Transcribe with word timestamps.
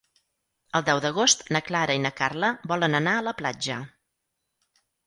El 0.79 0.85
deu 0.87 1.01
d'agost 1.03 1.45
na 1.57 1.61
Clara 1.69 1.99
i 1.99 2.03
na 2.07 2.13
Carla 2.23 2.51
volen 2.73 3.03
anar 3.03 3.15
a 3.21 3.25
la 3.31 3.39
platja. 3.45 3.81